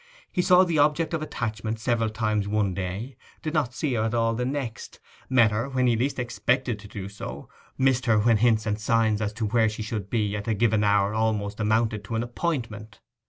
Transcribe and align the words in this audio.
He 0.31 0.41
saw 0.41 0.63
the 0.63 0.79
object 0.79 1.13
of 1.13 1.21
attachment 1.21 1.79
several 1.79 2.09
times 2.09 2.47
one 2.47 2.73
day, 2.73 3.17
did 3.43 3.53
not 3.53 3.75
see 3.75 3.93
her 3.93 4.05
at 4.05 4.15
all 4.15 4.33
the 4.33 4.45
next, 4.45 4.99
met 5.29 5.51
her 5.51 5.69
when 5.69 5.85
he 5.85 5.95
least 5.95 6.17
expected 6.17 6.79
to 6.79 6.87
do 6.87 7.07
so, 7.07 7.49
missed 7.77 8.07
her 8.07 8.17
when 8.17 8.37
hints 8.37 8.65
and 8.65 8.79
signs 8.81 9.21
as 9.21 9.31
to 9.33 9.45
where 9.45 9.69
she 9.69 9.83
should 9.83 10.09
be 10.09 10.35
at 10.35 10.47
a 10.47 10.55
given 10.55 10.83
hour 10.83 11.13
almost 11.13 11.59
amounted 11.59 12.03
to 12.05 12.15
an 12.15 12.23
appointment. 12.23 12.99